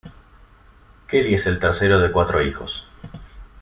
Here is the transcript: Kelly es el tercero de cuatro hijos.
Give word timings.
Kelly 1.07 1.35
es 1.35 1.45
el 1.45 1.59
tercero 1.59 1.99
de 1.99 2.11
cuatro 2.11 2.41
hijos. 2.41 2.87